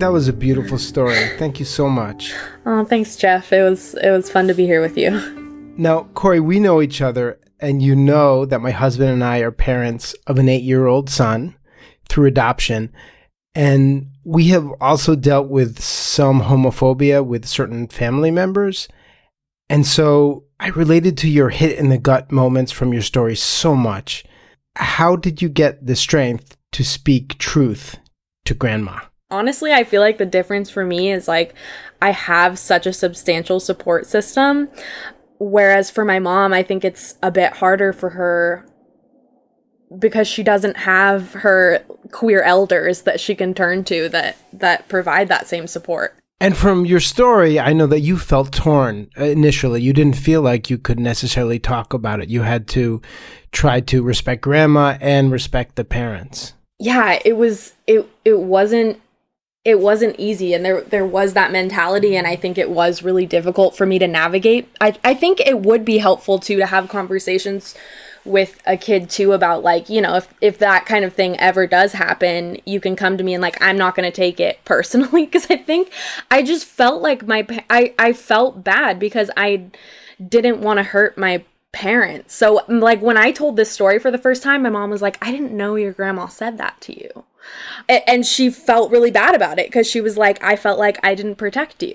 that 0.00 0.12
was 0.12 0.28
a 0.28 0.32
beautiful 0.32 0.78
story. 0.78 1.36
Thank 1.38 1.58
you 1.58 1.66
so 1.66 1.88
much. 1.88 2.34
Oh, 2.66 2.84
thanks, 2.84 3.16
Jeff. 3.16 3.52
It 3.52 3.62
was 3.62 3.94
it 3.94 4.10
was 4.10 4.30
fun 4.30 4.48
to 4.48 4.54
be 4.54 4.64
here 4.64 4.80
with 4.80 4.96
you. 4.96 5.10
Now, 5.76 6.04
Cori, 6.14 6.40
we 6.40 6.58
know 6.58 6.82
each 6.82 7.00
other, 7.00 7.38
and 7.60 7.82
you 7.82 7.94
know 7.94 8.44
that 8.44 8.60
my 8.60 8.70
husband 8.70 9.10
and 9.10 9.22
I 9.22 9.38
are 9.38 9.52
parents 9.52 10.14
of 10.26 10.38
an 10.38 10.48
eight 10.48 10.62
year 10.62 10.86
old 10.86 11.08
son 11.10 11.56
through 12.08 12.26
adoption. 12.26 12.92
And 13.54 14.08
we 14.24 14.48
have 14.48 14.70
also 14.80 15.16
dealt 15.16 15.48
with 15.48 15.80
some 15.82 16.42
homophobia 16.42 17.24
with 17.24 17.46
certain 17.46 17.88
family 17.88 18.30
members. 18.30 18.88
And 19.68 19.86
so 19.86 20.44
I 20.58 20.68
related 20.68 21.16
to 21.18 21.28
your 21.28 21.50
hit 21.50 21.78
in 21.78 21.88
the 21.88 21.98
gut 21.98 22.30
moments 22.30 22.72
from 22.72 22.92
your 22.92 23.02
story 23.02 23.36
so 23.36 23.74
much. 23.74 24.24
How 24.76 25.16
did 25.16 25.42
you 25.42 25.48
get 25.48 25.86
the 25.86 25.96
strength 25.96 26.56
to 26.72 26.84
speak 26.84 27.38
truth 27.38 27.98
to 28.44 28.54
grandma? 28.54 29.00
Honestly, 29.30 29.72
I 29.72 29.84
feel 29.84 30.00
like 30.00 30.18
the 30.18 30.26
difference 30.26 30.70
for 30.70 30.84
me 30.84 31.12
is 31.12 31.28
like 31.28 31.54
I 32.02 32.10
have 32.10 32.58
such 32.58 32.86
a 32.86 32.92
substantial 32.92 33.60
support 33.60 34.06
system. 34.06 34.68
Whereas 35.38 35.90
for 35.90 36.04
my 36.04 36.18
mom, 36.18 36.52
I 36.52 36.62
think 36.62 36.84
it's 36.84 37.16
a 37.22 37.30
bit 37.30 37.54
harder 37.54 37.92
for 37.92 38.10
her 38.10 38.66
because 39.98 40.28
she 40.28 40.42
doesn't 40.42 40.76
have 40.76 41.32
her 41.32 41.84
queer 42.12 42.42
elders 42.42 43.02
that 43.02 43.20
she 43.20 43.34
can 43.34 43.54
turn 43.54 43.84
to 43.84 44.08
that 44.10 44.36
that 44.52 44.88
provide 44.88 45.28
that 45.28 45.46
same 45.46 45.66
support. 45.66 46.16
And 46.42 46.56
from 46.56 46.86
your 46.86 47.00
story, 47.00 47.60
I 47.60 47.74
know 47.74 47.86
that 47.86 48.00
you 48.00 48.16
felt 48.16 48.52
torn 48.52 49.10
initially. 49.16 49.82
You 49.82 49.92
didn't 49.92 50.16
feel 50.16 50.40
like 50.40 50.70
you 50.70 50.78
could 50.78 50.98
necessarily 50.98 51.58
talk 51.58 51.92
about 51.92 52.20
it. 52.20 52.30
You 52.30 52.42
had 52.42 52.66
to 52.68 53.02
try 53.52 53.80
to 53.80 54.02
respect 54.02 54.40
grandma 54.40 54.96
and 55.02 55.30
respect 55.30 55.76
the 55.76 55.84
parents. 55.84 56.54
Yeah, 56.78 57.18
it 57.24 57.36
was 57.36 57.74
it 57.86 58.08
it 58.24 58.40
wasn't 58.40 59.00
it 59.64 59.78
wasn't 59.78 60.16
easy 60.18 60.54
and 60.54 60.64
there 60.64 60.80
there 60.80 61.04
was 61.04 61.34
that 61.34 61.52
mentality 61.52 62.16
and 62.16 62.26
I 62.26 62.34
think 62.34 62.56
it 62.56 62.70
was 62.70 63.02
really 63.02 63.26
difficult 63.26 63.76
for 63.76 63.84
me 63.84 63.98
to 63.98 64.08
navigate. 64.08 64.68
I 64.80 64.96
I 65.04 65.14
think 65.14 65.40
it 65.40 65.60
would 65.60 65.84
be 65.84 65.98
helpful 65.98 66.38
too 66.38 66.56
to 66.56 66.66
have 66.66 66.88
conversations 66.88 67.74
with 68.24 68.60
a 68.66 68.76
kid 68.76 69.08
too 69.08 69.32
about 69.32 69.62
like 69.62 69.88
you 69.88 70.00
know 70.00 70.16
if 70.16 70.32
if 70.40 70.58
that 70.58 70.84
kind 70.84 71.04
of 71.04 71.14
thing 71.14 71.38
ever 71.40 71.66
does 71.66 71.92
happen 71.92 72.58
you 72.66 72.80
can 72.80 72.94
come 72.94 73.16
to 73.16 73.24
me 73.24 73.32
and 73.32 73.40
like 73.40 73.60
i'm 73.62 73.78
not 73.78 73.94
going 73.94 74.10
to 74.10 74.14
take 74.14 74.38
it 74.38 74.60
personally 74.64 75.24
because 75.24 75.46
i 75.50 75.56
think 75.56 75.90
i 76.30 76.42
just 76.42 76.66
felt 76.66 77.00
like 77.00 77.26
my 77.26 77.46
i 77.70 77.94
i 77.98 78.12
felt 78.12 78.62
bad 78.62 78.98
because 78.98 79.30
i 79.36 79.64
didn't 80.28 80.60
want 80.60 80.76
to 80.76 80.82
hurt 80.82 81.16
my 81.16 81.42
parents. 81.72 82.34
So 82.34 82.62
like 82.68 83.00
when 83.00 83.16
i 83.16 83.30
told 83.30 83.56
this 83.56 83.70
story 83.70 83.98
for 83.98 84.10
the 84.10 84.18
first 84.18 84.42
time 84.42 84.62
my 84.62 84.70
mom 84.70 84.90
was 84.90 85.02
like 85.02 85.18
i 85.22 85.30
didn't 85.30 85.56
know 85.56 85.76
your 85.76 85.92
grandma 85.92 86.26
said 86.26 86.58
that 86.58 86.80
to 86.82 86.98
you. 86.98 87.24
And 87.88 88.26
she 88.26 88.50
felt 88.50 88.90
really 88.90 89.10
bad 89.10 89.34
about 89.34 89.58
it 89.58 89.66
because 89.66 89.88
she 89.88 90.00
was 90.00 90.16
like 90.16 90.42
i 90.42 90.56
felt 90.56 90.78
like 90.78 90.98
i 91.04 91.14
didn't 91.14 91.36
protect 91.36 91.82
you. 91.82 91.94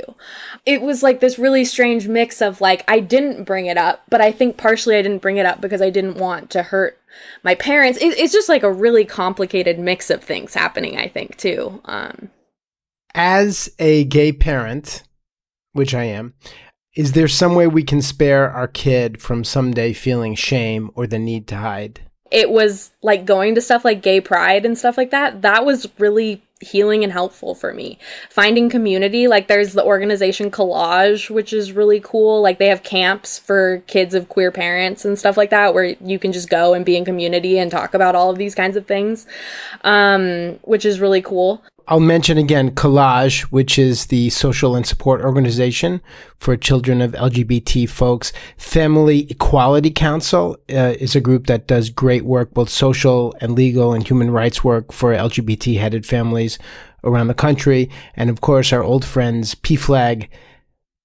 It 0.66 0.82
was 0.82 1.04
like 1.04 1.20
this 1.20 1.38
really 1.38 1.66
strange 1.66 2.08
mix 2.08 2.42
of 2.42 2.62
like 2.62 2.86
i 2.88 3.00
didn't 3.02 3.44
bring 3.44 3.66
it 3.66 3.78
up 3.78 4.04
but 4.10 4.22
i 4.22 4.32
think 4.32 4.56
partially 4.56 4.96
i 4.96 5.02
didn't 5.02 5.22
bring 5.22 5.38
it 5.38 5.46
up 5.46 5.60
because 5.60 5.82
i 5.82 5.90
didn't 5.90 6.18
want 6.18 6.50
to 6.52 6.64
hurt 6.64 6.98
my 7.44 7.56
parents. 7.56 8.00
It, 8.00 8.18
it's 8.18 8.34
just 8.34 8.50
like 8.50 8.64
a 8.64 8.72
really 8.72 9.06
complicated 9.06 9.78
mix 9.78 10.10
of 10.10 10.24
things 10.24 10.54
happening 10.54 10.98
i 10.98 11.08
think 11.08 11.38
too 11.38 11.82
um. 11.86 12.30
As 13.14 13.70
a 13.78 14.06
gay 14.06 14.32
parent 14.32 15.04
which 15.74 15.94
i 15.94 16.06
am 16.06 16.34
is 16.96 17.12
there 17.12 17.28
some 17.28 17.56
way 17.56 17.68
we 17.68 17.84
can 17.84 18.02
spare 18.02 18.50
our 18.50 18.68
kid 18.68 19.22
from 19.22 19.44
someday 19.44 19.92
feeling 19.94 20.34
shame 20.34 20.90
or 20.96 21.06
the 21.06 21.20
need 21.20 21.48
to 21.48 21.58
hide? 21.58 22.02
It 22.32 22.50
was 22.50 22.92
like 23.02 23.26
going 23.26 23.56
to 23.56 23.62
stuff 23.62 23.86
like 23.86 24.02
gay 24.02 24.22
pride 24.22 24.66
and 24.66 24.78
stuff 24.78 24.98
like 24.98 25.12
that. 25.12 25.42
That 25.42 25.66
was 25.66 25.88
really 26.00 26.42
healing 26.62 27.04
and 27.04 27.12
helpful 27.12 27.54
for 27.54 27.74
me. 27.74 28.00
Finding 28.30 28.70
community 28.70 29.28
like 29.28 29.48
there's 29.48 29.74
the 29.74 29.84
organization 29.84 30.50
COLAGE 30.50 31.30
which 31.30 31.52
is 31.52 31.74
really 31.74 32.00
cool. 32.00 32.42
Like 32.42 32.60
they 32.60 32.70
have 32.70 32.82
camps 32.82 33.38
for 33.38 33.80
kids 33.88 34.16
of 34.16 34.30
queer 34.30 34.52
parents 34.52 35.04
and 35.04 35.20
stuff 35.20 35.36
like 35.36 35.50
that 35.50 35.74
where 35.74 35.96
you 36.02 36.18
can 36.18 36.32
just 36.32 36.50
go 36.50 36.74
and 36.74 36.86
be 36.86 36.96
in 36.96 37.04
community 37.04 37.60
and 37.60 37.70
talk 37.70 37.94
about 37.94 38.16
all 38.16 38.32
of 38.32 38.38
these 38.38 38.56
kinds 38.56 38.78
of 38.78 38.88
things 38.88 39.28
um, 39.84 40.58
which 40.64 40.86
is 40.86 41.02
really 41.02 41.22
cool 41.22 41.62
I'll 41.88 42.00
mention 42.00 42.40
again 42.40 42.74
COLAGE, 42.74 43.44
which 43.52 43.78
is 43.78 44.08
the 44.08 44.32
social 44.32 44.76
and 44.76 44.88
support 44.88 45.22
organization 45.22 46.02
for 46.38 46.58
children 46.58 47.00
of 47.00 47.12
LGBT 47.12 47.88
folks. 47.88 48.34
Family 48.58 49.30
Equality 49.30 49.92
Council 49.92 50.58
uh, 50.72 50.96
is 51.00 51.16
a 51.16 51.22
group 51.22 51.46
that 51.46 51.68
does 51.68 51.92
great 51.92 52.26
work, 52.26 52.56
both 52.56 52.70
social 52.70 53.36
and 53.40 53.54
legal 53.54 53.94
and 53.94 54.08
human 54.08 54.32
rights 54.32 54.64
work 54.64 54.92
for 54.92 55.14
LGBT 55.14 55.80
headed 55.80 56.08
families 56.08 56.58
around 57.04 57.28
the 57.28 57.36
country. 57.36 57.88
And 58.16 58.32
of 58.32 58.42
course, 58.42 58.74
our 58.74 58.84
old 58.84 59.06
friends 59.06 59.54
PFLAG 59.54 60.28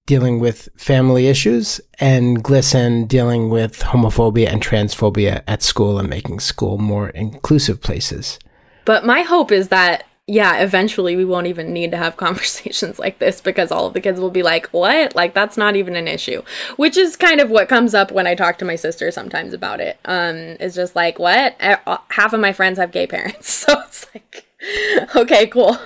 dealing 0.06 0.40
with 0.40 0.70
family 0.76 1.26
issues 1.26 1.78
and 1.99 2.42
GLSEN 2.42 3.06
dealing 3.06 3.50
with 3.50 3.80
homophobia 3.80 4.49
and 4.49 4.62
transphobia 4.62 5.42
at 5.46 5.62
school 5.62 5.99
and 5.99 6.08
making 6.08 6.40
school 6.40 6.78
more 6.78 7.10
inclusive 7.10 7.82
places. 7.82 8.38
But 8.87 9.04
my 9.04 9.20
hope 9.22 9.52
is 9.52 9.68
that 9.68 10.04
yeah, 10.30 10.62
eventually 10.62 11.16
we 11.16 11.25
won't 11.25 11.49
even 11.49 11.72
need 11.72 11.90
to 11.90 11.96
have 11.96 12.16
conversations 12.26 12.99
like 12.99 13.18
this 13.18 13.40
because 13.40 13.72
all 13.72 13.87
of 13.87 13.94
the 13.94 14.00
kids 14.00 14.20
will 14.20 14.30
be 14.30 14.44
like, 14.44 14.68
"What? 14.68 15.14
Like 15.14 15.34
that's 15.34 15.56
not 15.56 15.75
even 15.76 15.96
an 15.96 16.06
issue." 16.06 16.42
Which 16.76 16.96
is 16.96 17.16
kind 17.16 17.40
of 17.40 17.50
what 17.50 17.68
comes 17.68 17.94
up 17.94 18.12
when 18.12 18.26
I 18.26 18.34
talk 18.37 18.58
to 18.58 18.64
my 18.64 18.76
sister 18.76 19.10
sometimes 19.10 19.52
about 19.52 19.80
it. 19.80 19.99
Um 20.04 20.56
it's 20.60 20.76
just 20.76 20.94
like, 20.94 21.18
"What? 21.18 21.56
Uh, 21.60 21.99
Half 22.10 22.32
of 22.32 22.40
my 22.40 22.52
friends 22.52 22.78
have 22.78 22.92
gay 22.92 23.06
parents." 23.06 23.49
So 23.70 23.78
it's 23.87 24.06
like, 24.14 24.46
"Okay, 25.16 25.46
cool." 25.49 25.76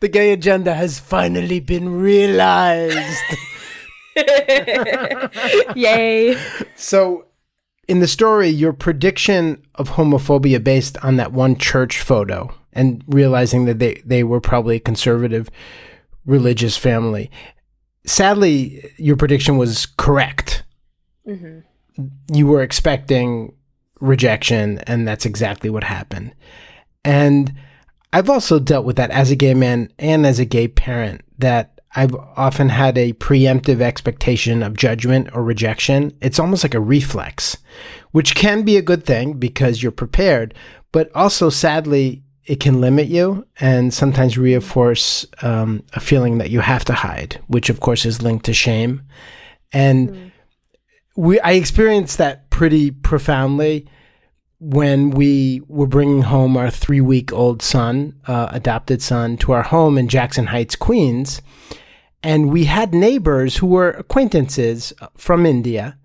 the 0.00 0.08
gay 0.08 0.32
agenda 0.32 0.74
has 0.74 0.98
finally 0.98 1.60
been 1.60 1.88
realized. 2.00 3.22
Yay. 5.74 6.38
So, 6.76 7.26
in 7.88 8.00
the 8.00 8.06
story, 8.06 8.48
your 8.48 8.72
prediction 8.72 9.62
of 9.74 9.90
homophobia 9.90 10.62
based 10.62 10.96
on 11.02 11.16
that 11.16 11.32
one 11.32 11.56
church 11.56 11.98
photo 11.98 12.54
and 12.72 13.02
realizing 13.06 13.64
that 13.64 13.78
they, 13.78 14.02
they 14.04 14.22
were 14.24 14.40
probably 14.40 14.76
a 14.76 14.80
conservative 14.80 15.50
religious 16.24 16.76
family. 16.76 17.30
Sadly, 18.06 18.90
your 18.96 19.16
prediction 19.16 19.56
was 19.56 19.86
correct. 19.86 20.64
Mm-hmm. 21.26 21.60
You 22.34 22.46
were 22.46 22.62
expecting 22.62 23.54
rejection, 24.00 24.78
and 24.86 25.06
that's 25.06 25.26
exactly 25.26 25.70
what 25.70 25.84
happened. 25.84 26.34
And 27.04 27.54
I've 28.12 28.30
also 28.30 28.58
dealt 28.58 28.86
with 28.86 28.96
that 28.96 29.10
as 29.10 29.30
a 29.30 29.36
gay 29.36 29.54
man 29.54 29.92
and 29.98 30.26
as 30.26 30.38
a 30.38 30.44
gay 30.44 30.68
parent, 30.68 31.22
that 31.38 31.80
I've 31.94 32.14
often 32.14 32.68
had 32.68 32.96
a 32.96 33.12
preemptive 33.14 33.80
expectation 33.80 34.62
of 34.62 34.76
judgment 34.76 35.28
or 35.34 35.42
rejection. 35.42 36.16
It's 36.20 36.38
almost 36.38 36.64
like 36.64 36.74
a 36.74 36.80
reflex, 36.80 37.56
which 38.12 38.34
can 38.34 38.62
be 38.62 38.76
a 38.76 38.82
good 38.82 39.04
thing 39.04 39.34
because 39.34 39.82
you're 39.82 39.92
prepared, 39.92 40.54
but 40.92 41.10
also 41.14 41.50
sadly, 41.50 42.22
it 42.50 42.58
can 42.58 42.80
limit 42.80 43.06
you 43.06 43.46
and 43.60 43.94
sometimes 43.94 44.36
reinforce 44.36 45.24
um, 45.40 45.84
a 45.92 46.00
feeling 46.00 46.38
that 46.38 46.50
you 46.50 46.58
have 46.58 46.84
to 46.84 46.92
hide, 46.92 47.40
which 47.46 47.70
of 47.70 47.78
course 47.78 48.04
is 48.04 48.22
linked 48.22 48.44
to 48.44 48.52
shame. 48.52 49.02
And 49.72 50.10
mm. 50.10 50.32
we, 51.14 51.38
I 51.38 51.52
experienced 51.52 52.18
that 52.18 52.50
pretty 52.50 52.90
profoundly 52.90 53.86
when 54.58 55.10
we 55.10 55.62
were 55.68 55.86
bringing 55.86 56.22
home 56.22 56.56
our 56.56 56.70
three 56.70 57.00
week 57.00 57.32
old 57.32 57.62
son, 57.62 58.18
uh, 58.26 58.48
adopted 58.50 59.00
son, 59.00 59.36
to 59.36 59.52
our 59.52 59.62
home 59.62 59.96
in 59.96 60.08
Jackson 60.08 60.46
Heights, 60.46 60.74
Queens. 60.74 61.40
And 62.20 62.50
we 62.50 62.64
had 62.64 62.92
neighbors 62.92 63.58
who 63.58 63.68
were 63.68 63.92
acquaintances 63.92 64.92
from 65.16 65.46
India. 65.46 65.98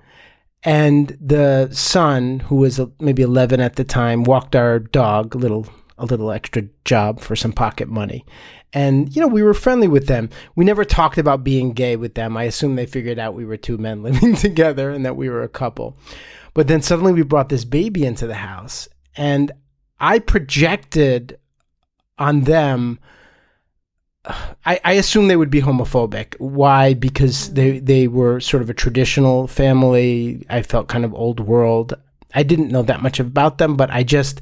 And 0.62 1.18
the 1.20 1.70
son, 1.72 2.42
who 2.42 2.58
was 2.58 2.80
maybe 3.00 3.24
11 3.24 3.60
at 3.62 3.78
the 3.78 3.84
time, 3.84 4.24
walked 4.24 4.56
our 4.56 4.78
dog, 4.78 5.34
little, 5.34 5.68
a 5.98 6.06
little 6.06 6.32
extra 6.32 6.64
job 6.84 7.20
for 7.20 7.36
some 7.36 7.54
pocket 7.54 7.88
money. 7.88 8.26
And, 8.74 9.16
you 9.16 9.22
know, 9.22 9.28
we 9.28 9.44
were 9.44 9.54
friendly 9.54 9.88
with 9.88 10.08
them. 10.08 10.30
We 10.56 10.66
never 10.66 10.84
talked 10.84 11.18
about 11.18 11.46
being 11.46 11.72
gay 11.72 11.96
with 11.96 12.16
them. 12.16 12.36
I 12.36 12.44
assume 12.44 12.76
they 12.76 12.86
figured 12.86 13.18
out 13.18 13.34
we 13.34 13.46
were 13.46 13.58
two 13.58 13.78
men 13.78 14.04
living 14.04 14.36
together 14.36 14.92
and 14.92 15.06
that 15.06 15.16
we 15.16 15.30
were 15.30 15.44
a 15.44 15.50
couple. 15.50 15.98
But 16.54 16.68
then 16.68 16.82
suddenly 16.82 17.14
we 17.14 17.22
brought 17.22 17.50
this 17.50 17.66
baby 17.66 18.06
into 18.06 18.26
the 18.26 18.36
house, 18.36 18.88
and 19.16 19.52
I 20.00 20.20
projected 20.20 21.38
on 22.18 22.42
them. 22.42 22.98
I, 24.66 24.80
I 24.84 24.94
assume 24.94 25.28
they 25.28 25.36
would 25.36 25.52
be 25.52 25.62
homophobic. 25.62 26.36
Why? 26.40 26.94
Because 26.94 27.54
they 27.54 27.80
they 27.80 28.08
were 28.08 28.40
sort 28.40 28.64
of 28.64 28.70
a 28.70 28.74
traditional 28.74 29.48
family. 29.48 30.46
I 30.50 30.62
felt 30.62 30.88
kind 30.88 31.04
of 31.04 31.14
old 31.14 31.42
world. 31.42 31.94
I 32.34 32.44
didn't 32.44 32.72
know 32.72 32.84
that 32.84 33.04
much 33.04 33.20
about 33.20 33.58
them, 33.58 33.76
but 33.76 33.92
I 33.92 34.04
just 34.04 34.42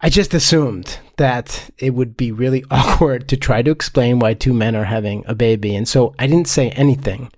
I 0.00 0.10
just 0.10 0.34
assumed 0.34 0.98
that 1.16 1.70
it 1.78 1.94
would 1.94 2.16
be 2.16 2.30
really 2.32 2.64
awkward 2.70 3.28
to 3.28 3.36
try 3.36 3.62
to 3.62 3.70
explain 3.70 4.18
why 4.18 4.34
two 4.34 4.52
men 4.52 4.76
are 4.76 4.84
having 4.84 5.24
a 5.26 5.34
baby. 5.34 5.74
And 5.74 5.88
so 5.88 6.14
I 6.18 6.26
didn't 6.26 6.48
say 6.48 6.70
anything. 6.70 7.30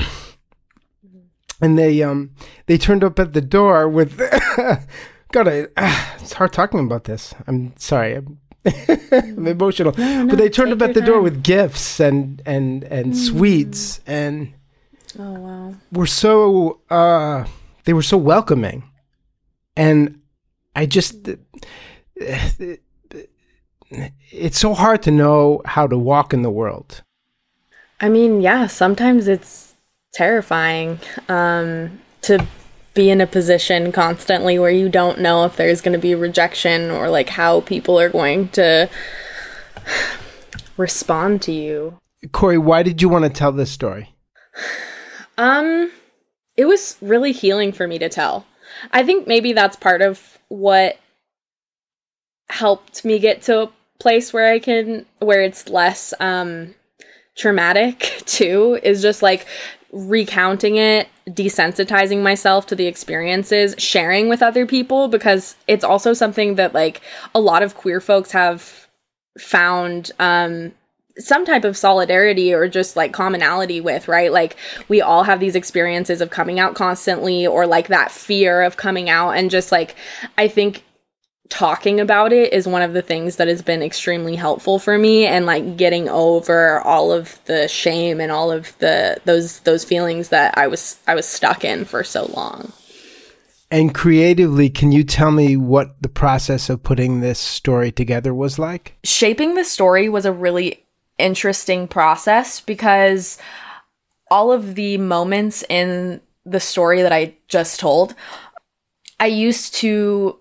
and 1.60 1.78
they 1.78 2.02
um 2.02 2.34
they 2.66 2.76
turned 2.76 3.04
up 3.04 3.18
at 3.18 3.32
the 3.32 3.40
door 3.40 3.88
with 3.88 4.18
God, 5.32 5.48
I, 5.48 5.66
uh, 5.76 6.06
it's 6.20 6.34
hard 6.34 6.52
talking 6.52 6.80
about 6.80 7.04
this. 7.04 7.34
I'm 7.46 7.76
sorry. 7.76 8.16
I'm, 8.16 8.38
I'm 9.10 9.46
emotional. 9.46 9.92
No, 9.96 10.22
no, 10.22 10.28
but 10.28 10.38
they 10.38 10.48
turned 10.48 10.72
up 10.72 10.80
at 10.80 10.94
the 10.94 11.00
time. 11.00 11.08
door 11.08 11.20
with 11.20 11.42
gifts 11.42 12.00
and 12.00 12.40
and 12.46 12.84
and 12.84 13.12
mm. 13.12 13.16
sweets 13.16 14.00
and 14.06 14.54
oh 15.18 15.32
wow. 15.32 15.74
Were 15.92 16.06
so 16.06 16.80
uh 16.90 17.44
they 17.84 17.92
were 17.92 18.02
so 18.02 18.16
welcoming. 18.16 18.90
And 19.76 20.20
I 20.76 20.86
just 20.86 21.28
it's 24.30 24.58
so 24.58 24.74
hard 24.74 25.02
to 25.02 25.10
know 25.10 25.62
how 25.64 25.86
to 25.86 25.98
walk 25.98 26.32
in 26.32 26.42
the 26.42 26.50
world. 26.50 27.02
I 28.00 28.08
mean, 28.08 28.40
yeah, 28.40 28.66
sometimes 28.66 29.28
it's 29.28 29.74
terrifying 30.12 30.98
um, 31.28 32.00
to 32.22 32.46
be 32.94 33.10
in 33.10 33.20
a 33.20 33.26
position 33.26 33.92
constantly 33.92 34.58
where 34.58 34.70
you 34.70 34.88
don't 34.88 35.20
know 35.20 35.44
if 35.44 35.56
there's 35.56 35.80
going 35.80 35.92
to 35.92 35.98
be 35.98 36.14
rejection 36.14 36.90
or 36.90 37.08
like 37.08 37.28
how 37.28 37.60
people 37.62 37.98
are 37.98 38.08
going 38.08 38.48
to 38.48 38.88
respond 40.76 41.42
to 41.42 41.52
you. 41.52 41.98
Cori, 42.32 42.58
why 42.58 42.82
did 42.82 43.02
you 43.02 43.08
want 43.08 43.24
to 43.24 43.30
tell 43.30 43.52
this 43.52 43.70
story? 43.70 44.14
Um, 45.36 45.90
it 46.56 46.66
was 46.66 46.96
really 47.00 47.32
healing 47.32 47.72
for 47.72 47.86
me 47.88 47.98
to 47.98 48.08
tell. 48.08 48.46
I 48.92 49.02
think 49.02 49.26
maybe 49.26 49.52
that's 49.52 49.76
part 49.76 50.02
of 50.02 50.38
what 50.48 50.98
helped 52.48 53.04
me 53.04 53.18
get 53.18 53.42
to 53.42 53.62
a 53.62 53.70
place 53.98 54.32
where 54.32 54.52
I 54.52 54.58
can 54.58 55.06
where 55.18 55.42
it's 55.42 55.68
less 55.68 56.12
um 56.20 56.74
traumatic 57.36 58.22
too 58.26 58.78
is 58.82 59.02
just 59.02 59.22
like 59.22 59.46
recounting 59.92 60.76
it, 60.76 61.08
desensitizing 61.28 62.20
myself 62.22 62.66
to 62.66 62.74
the 62.74 62.86
experiences, 62.86 63.76
sharing 63.78 64.28
with 64.28 64.42
other 64.42 64.66
people 64.66 65.08
because 65.08 65.54
it's 65.68 65.84
also 65.84 66.12
something 66.12 66.56
that 66.56 66.74
like 66.74 67.00
a 67.34 67.40
lot 67.40 67.62
of 67.62 67.76
queer 67.76 68.00
folks 68.00 68.32
have 68.32 68.88
found 69.38 70.10
um 70.18 70.72
some 71.18 71.44
type 71.44 71.64
of 71.64 71.76
solidarity 71.76 72.52
or 72.52 72.68
just 72.68 72.96
like 72.96 73.12
commonality 73.12 73.80
with, 73.80 74.08
right? 74.08 74.32
Like 74.32 74.56
we 74.88 75.00
all 75.00 75.22
have 75.22 75.40
these 75.40 75.54
experiences 75.54 76.20
of 76.20 76.30
coming 76.30 76.58
out 76.58 76.74
constantly 76.74 77.46
or 77.46 77.66
like 77.66 77.88
that 77.88 78.10
fear 78.10 78.62
of 78.62 78.76
coming 78.76 79.08
out 79.08 79.32
and 79.32 79.50
just 79.50 79.70
like 79.70 79.94
I 80.36 80.48
think 80.48 80.84
talking 81.50 82.00
about 82.00 82.32
it 82.32 82.52
is 82.52 82.66
one 82.66 82.82
of 82.82 82.94
the 82.94 83.02
things 83.02 83.36
that 83.36 83.48
has 83.48 83.62
been 83.62 83.82
extremely 83.82 84.34
helpful 84.34 84.78
for 84.78 84.98
me 84.98 85.26
and 85.26 85.46
like 85.46 85.76
getting 85.76 86.08
over 86.08 86.80
all 86.80 87.12
of 87.12 87.38
the 87.44 87.68
shame 87.68 88.20
and 88.20 88.32
all 88.32 88.50
of 88.50 88.76
the 88.78 89.18
those 89.24 89.60
those 89.60 89.84
feelings 89.84 90.30
that 90.30 90.56
I 90.58 90.66
was 90.66 90.98
I 91.06 91.14
was 91.14 91.26
stuck 91.26 91.64
in 91.64 91.84
for 91.84 92.02
so 92.02 92.26
long. 92.26 92.72
And 93.70 93.94
creatively, 93.94 94.70
can 94.70 94.92
you 94.92 95.02
tell 95.02 95.32
me 95.32 95.56
what 95.56 96.00
the 96.00 96.08
process 96.08 96.70
of 96.70 96.82
putting 96.82 97.20
this 97.20 97.40
story 97.40 97.90
together 97.90 98.32
was 98.32 98.56
like? 98.58 98.96
Shaping 99.02 99.54
the 99.54 99.64
story 99.64 100.08
was 100.08 100.24
a 100.24 100.32
really 100.32 100.83
interesting 101.18 101.88
process 101.88 102.60
because 102.60 103.38
all 104.30 104.52
of 104.52 104.74
the 104.74 104.98
moments 104.98 105.64
in 105.68 106.20
the 106.44 106.60
story 106.60 107.02
that 107.02 107.12
I 107.12 107.36
just 107.48 107.80
told, 107.80 108.14
I 109.20 109.26
used 109.26 109.74
to 109.76 110.38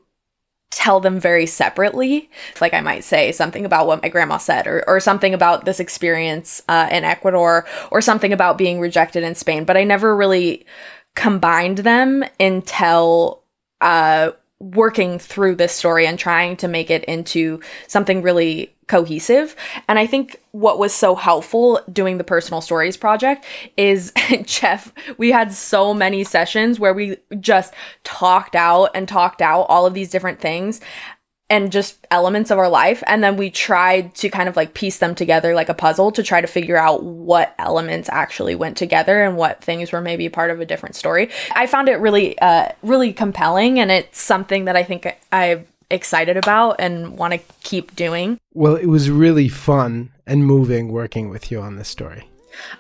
tell 0.72 1.00
them 1.00 1.20
very 1.20 1.46
separately. 1.46 2.30
Like 2.60 2.74
I 2.74 2.82
might 2.82 3.04
say 3.04 3.32
something 3.32 3.66
about 3.66 3.86
what 3.86 4.02
my 4.02 4.10
grandma 4.10 4.38
said, 4.38 4.66
or, 4.68 4.84
or 4.88 5.00
something 5.00 5.34
about 5.34 5.66
this 5.66 5.80
experience 5.80 6.64
uh, 6.68 6.90
in 6.92 7.04
Ecuador, 7.04 7.66
or 7.92 8.02
something 8.02 8.34
about 8.34 8.58
being 8.58 8.80
rejected 8.80 9.24
in 9.24 9.36
Spain, 9.36 9.66
but 9.66 9.78
I 9.78 9.84
never 9.84 10.16
really 10.16 10.66
combined 11.16 11.80
them 11.80 12.24
until 12.40 13.44
uh, 13.82 14.32
working 14.64 15.20
through 15.20 15.56
this 15.56 15.74
story 15.74 16.08
and 16.08 16.18
trying 16.18 16.56
to 16.58 16.68
make 16.68 16.90
it 16.90 17.04
into 17.06 17.60
something 17.88 18.22
really 18.22 18.74
cohesive. 18.88 19.56
And 19.88 19.98
I 19.98 20.06
think 20.06 20.42
what 20.52 20.78
was 20.78 20.94
so 20.94 21.16
helpful 21.16 21.82
doing 21.92 22.18
the 22.18 22.24
personal 22.24 22.62
stories 22.62 22.98
project 22.98 23.46
is 23.78 24.14
Jeff, 24.44 24.94
we 25.18 25.32
had 25.32 25.52
so 25.54 25.94
many 25.94 26.24
sessions 26.24 26.80
where 26.80 26.94
we 26.94 27.18
just 27.40 27.74
talked 28.04 28.56
out 28.56 28.92
and 28.94 29.08
talked 29.08 29.42
out 29.42 29.64
all 29.64 29.86
of 29.86 29.94
these 29.94 30.10
different 30.10 30.40
things 30.40 30.82
and 31.50 31.72
just 31.72 32.06
elements 32.10 32.52
of 32.52 32.58
our 32.58 32.70
life. 32.70 33.04
And 33.06 33.24
then 33.24 33.38
we 33.38 33.50
tried 33.50 34.16
to 34.16 34.30
kind 34.30 34.48
of 34.50 34.56
like 34.56 34.74
piece 34.74 35.00
them 35.00 35.14
together 35.14 35.54
like 35.54 35.70
a 35.70 35.74
puzzle 35.74 36.12
to 36.14 36.24
try 36.24 36.42
to 36.42 36.48
figure 36.48 36.78
out 36.78 37.04
what 37.04 37.54
elements 37.60 38.10
actually 38.10 38.56
went 38.56 38.78
together 38.78 39.22
and 39.24 39.38
what 39.38 39.64
things 39.64 39.92
were 39.92 40.02
maybe 40.02 40.30
part 40.30 40.52
of 40.52 40.60
a 40.60 40.66
different 40.66 40.96
story. 40.96 41.30
I 41.54 41.68
found 41.68 41.90
it 41.90 41.98
really 41.98 42.38
uh 42.40 42.70
really 42.82 43.14
compelling 43.14 43.80
and 43.80 43.92
it's 43.92 44.20
something 44.20 44.66
that 44.66 44.76
i 44.76 44.84
think 44.84 45.08
i'm 45.32 45.66
excited 45.90 46.38
about 46.38 46.78
and 46.80 47.18
want 47.18 47.34
to 47.34 47.40
keep 47.62 47.96
doing. 47.96 48.40
Well 48.54 48.76
it 48.76 48.88
was 48.88 49.12
really 49.12 49.50
fun 49.50 50.12
and 50.26 50.46
moving 50.46 50.92
working 50.92 51.30
with 51.30 51.52
you 51.52 51.62
on 51.62 51.76
this 51.76 51.90
story. 51.90 52.28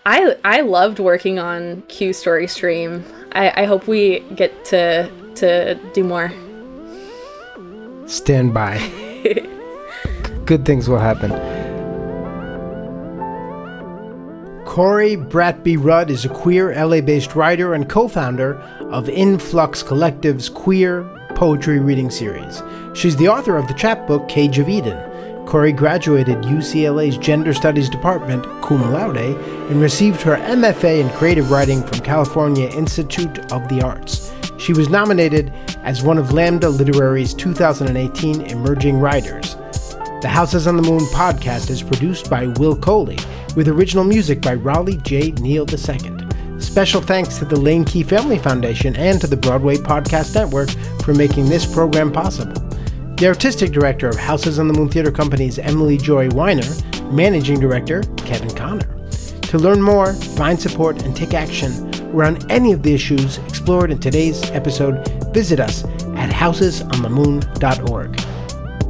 I 0.05 0.35
i 0.45 0.61
loved 0.61 0.99
working 0.99 1.37
on 1.37 1.83
q 1.83 2.13
story 2.13 2.47
stream. 2.47 3.03
I 3.33 3.63
i 3.63 3.65
hope 3.65 3.87
we 3.87 4.21
get 4.35 4.65
to 4.65 5.11
to 5.35 5.75
do 5.93 6.03
more 6.03 6.31
Stand 8.05 8.53
by. 8.53 8.77
Good 10.45 10.65
things 10.65 10.89
will 10.89 10.99
happen. 10.99 11.31
Cori 14.65 15.15
Bratby 15.15 15.77
Rudd 15.77 16.09
is 16.09 16.25
a 16.25 16.29
queer 16.29 16.73
LA 16.73 16.99
based 16.99 17.35
writer 17.35 17.75
and 17.75 17.87
co 17.87 18.07
founder 18.07 18.55
of 18.89 19.07
Influx 19.07 19.83
Collective's 19.83 20.49
queer 20.49 21.03
poetry 21.35 21.79
reading 21.79 22.09
series. 22.09 22.61
She's 22.95 23.15
the 23.15 23.27
author 23.27 23.55
of 23.55 23.67
the 23.67 23.73
chapbook 23.75 24.27
Cage 24.27 24.59
of 24.59 24.67
Eden. 24.67 24.97
Cori 25.45 25.71
graduated 25.71 26.37
UCLA's 26.39 27.17
Gender 27.17 27.53
Studies 27.53 27.89
Department 27.89 28.43
cum 28.63 28.91
laude 28.91 29.17
and 29.17 29.79
received 29.79 30.21
her 30.21 30.37
MFA 30.37 31.01
in 31.01 31.09
creative 31.11 31.51
writing 31.51 31.83
from 31.83 31.99
California 31.99 32.67
Institute 32.69 33.51
of 33.51 33.67
the 33.69 33.81
Arts. 33.81 34.32
She 34.63 34.71
was 34.71 34.87
nominated 34.87 35.51
as 35.83 36.03
one 36.03 36.17
of 36.17 36.31
Lambda 36.31 36.69
Literary's 36.69 37.33
2018 37.33 38.43
Emerging 38.43 38.97
Writers. 38.97 39.57
The 40.21 40.29
Houses 40.29 40.67
on 40.67 40.77
the 40.77 40.89
Moon 40.89 41.01
podcast 41.07 41.69
is 41.69 41.83
produced 41.83 42.29
by 42.29 42.47
Will 42.47 42.77
Coley, 42.77 43.17
with 43.57 43.67
original 43.67 44.05
music 44.05 44.41
by 44.41 44.53
Raleigh 44.53 45.01
J. 45.03 45.31
Neal 45.31 45.65
II. 45.69 46.61
Special 46.61 47.01
thanks 47.01 47.37
to 47.39 47.45
the 47.45 47.59
Lane 47.59 47.83
Key 47.83 48.03
Family 48.03 48.39
Foundation 48.39 48.95
and 48.95 49.19
to 49.19 49.27
the 49.27 49.35
Broadway 49.35 49.75
Podcast 49.75 50.33
Network 50.33 50.69
for 51.03 51.13
making 51.13 51.49
this 51.49 51.65
program 51.65 52.09
possible. 52.09 52.61
The 53.17 53.27
artistic 53.27 53.73
director 53.73 54.07
of 54.07 54.15
Houses 54.15 54.59
on 54.59 54.69
the 54.69 54.73
Moon 54.73 54.87
Theater 54.87 55.11
Company 55.11 55.47
is 55.47 55.59
Emily 55.59 55.97
Joy 55.97 56.29
Weiner, 56.29 56.73
managing 57.11 57.59
director 57.59 58.01
Kevin 58.15 58.55
Connor. 58.55 59.09
To 59.09 59.59
learn 59.59 59.81
more, 59.81 60.13
find 60.13 60.57
support, 60.57 61.03
and 61.03 61.13
take 61.13 61.33
action 61.33 61.92
around 62.13 62.49
any 62.51 62.71
of 62.71 62.83
the 62.83 62.93
issues 62.93 63.39
explored 63.39 63.91
in 63.91 63.99
today's 63.99 64.43
episode, 64.51 65.07
visit 65.33 65.59
us 65.59 65.83
at 66.15 66.29
housesonthemoon.org. 66.29 68.21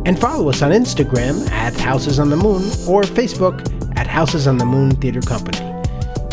And 0.06 0.20
follow 0.20 0.50
us 0.50 0.62
on 0.62 0.72
Instagram 0.72 1.50
at 1.52 1.74
Houses 1.80 2.20
on 2.20 2.30
the 2.30 2.36
Moon 2.36 2.64
or 2.88 3.04
Facebook 3.04 3.66
at 3.98 4.06
Houses 4.06 4.48
on 4.48 4.58
the 4.58 4.66
Moon 4.66 4.92
Theater 4.92 5.22
Company. 5.22 5.60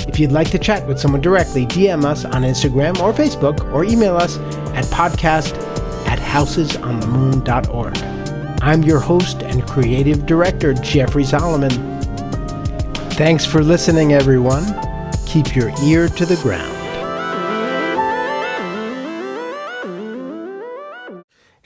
If 0.09 0.19
you'd 0.19 0.33
like 0.33 0.51
to 0.51 0.59
chat 0.59 0.87
with 0.89 0.99
someone 0.99 1.21
directly, 1.21 1.67
DM 1.67 2.05
us 2.05 2.25
on 2.25 2.43
Instagram 2.43 3.01
or 3.01 3.13
Facebook 3.13 3.73
or 3.73 3.85
email 3.85 4.17
us 4.17 4.39
at 4.75 4.85
podcast 4.87 5.55
at 6.07 6.19
housesonthemoon.org. 6.19 7.97
I'm 8.63 8.83
your 8.83 8.99
host 8.99 9.43
and 9.43 9.67
creative 9.67 10.27
director, 10.27 10.75
Jeffrey 10.75 11.25
Solomon. 11.25 11.71
Thanks 13.13 13.47
for 13.47 13.63
listening, 13.63 14.13
everyone. 14.13 14.65
Keep 15.27 15.55
your 15.55 15.71
ear 15.85 16.09
to 16.09 16.27
the 16.27 16.37
ground. 16.43 16.80